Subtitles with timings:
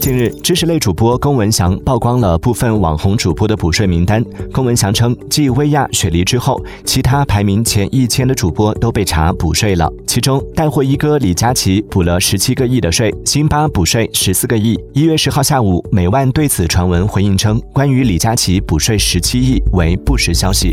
[0.00, 9.92] 近日知识类主播龚文祥曝光了部分网红主播的补税名单龚文祥称继薇娅雪梨之后其他排名前一千的主播都被查补税了。
[10.06, 14.78] 其中带货一哥李佳琦补了十七个亿的税辛巴补税十四个亿。
[14.94, 20.72] 一月十号下午美万对此传闻回应称关于李佳琦补税十七亿为不实消息。